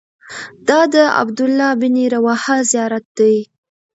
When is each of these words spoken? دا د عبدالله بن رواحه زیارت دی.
دا 0.67 0.79
د 0.93 0.95
عبدالله 1.19 1.69
بن 1.81 1.95
رواحه 2.13 2.57
زیارت 2.71 3.05
دی. 3.17 3.35